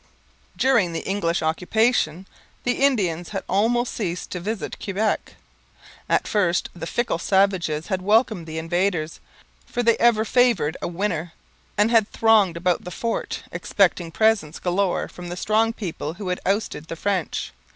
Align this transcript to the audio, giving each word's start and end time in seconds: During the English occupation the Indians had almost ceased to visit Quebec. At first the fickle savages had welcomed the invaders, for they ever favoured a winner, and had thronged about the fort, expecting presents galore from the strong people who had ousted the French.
During 0.57 0.93
the 0.93 1.07
English 1.07 1.43
occupation 1.43 2.25
the 2.63 2.83
Indians 2.83 3.29
had 3.29 3.43
almost 3.47 3.93
ceased 3.93 4.31
to 4.31 4.39
visit 4.39 4.83
Quebec. 4.83 5.35
At 6.09 6.27
first 6.27 6.69
the 6.73 6.87
fickle 6.87 7.19
savages 7.19 7.85
had 7.85 8.01
welcomed 8.01 8.47
the 8.47 8.57
invaders, 8.57 9.19
for 9.67 9.83
they 9.83 9.95
ever 9.97 10.25
favoured 10.25 10.75
a 10.81 10.87
winner, 10.87 11.33
and 11.77 11.91
had 11.91 12.07
thronged 12.09 12.57
about 12.57 12.83
the 12.83 12.89
fort, 12.89 13.43
expecting 13.51 14.09
presents 14.09 14.57
galore 14.57 15.07
from 15.07 15.29
the 15.29 15.37
strong 15.37 15.71
people 15.71 16.15
who 16.15 16.29
had 16.29 16.39
ousted 16.47 16.87
the 16.87 16.95
French. 16.95 17.53